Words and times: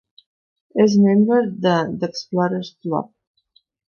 És 0.85 0.95
membre 1.01 1.41
de 1.67 1.75
The 2.03 2.09
Explorers 2.13 2.73
Club. 2.87 3.13